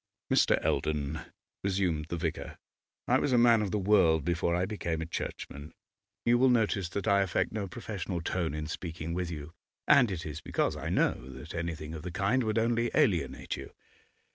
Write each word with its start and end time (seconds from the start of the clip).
'Mr. 0.33 0.57
Eldon,' 0.65 1.19
resumed 1.63 2.07
the 2.09 2.17
vicar, 2.17 2.57
'I 3.07 3.19
was 3.19 3.31
a 3.31 3.37
man 3.37 3.61
of 3.61 3.69
the 3.69 3.77
world 3.77 4.25
before 4.25 4.55
I 4.55 4.65
became 4.65 4.99
a 4.99 5.05
Churchman; 5.05 5.75
you 6.25 6.39
will 6.39 6.49
notice 6.49 6.89
that 6.89 7.07
I 7.07 7.21
affect 7.21 7.51
no 7.51 7.67
professional 7.67 8.19
tone 8.19 8.55
in 8.55 8.65
speaking 8.65 9.13
with 9.13 9.29
you, 9.29 9.53
and 9.87 10.09
it 10.09 10.25
is 10.25 10.41
because 10.41 10.75
I 10.75 10.89
know 10.89 11.29
that 11.33 11.53
anything 11.53 11.93
of 11.93 12.01
the 12.01 12.09
kind 12.09 12.43
would 12.45 12.57
only 12.57 12.89
alienate 12.95 13.55
you. 13.57 13.73